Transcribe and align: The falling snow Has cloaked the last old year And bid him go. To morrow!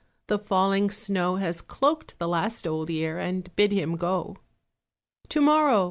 The 0.29 0.39
falling 0.39 0.89
snow 0.89 1.35
Has 1.35 1.61
cloaked 1.61 2.17
the 2.17 2.27
last 2.27 2.65
old 2.65 2.89
year 2.89 3.19
And 3.19 3.55
bid 3.55 3.71
him 3.71 3.97
go. 3.97 4.37
To 5.29 5.41
morrow! 5.41 5.79